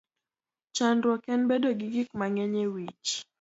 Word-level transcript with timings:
Chandruok 0.75 1.23
en 1.33 1.41
bedo 1.49 1.69
gi 1.79 1.87
gik 1.93 2.09
mang'eny 2.19 2.55
e 2.63 2.65
wich. 2.73 3.09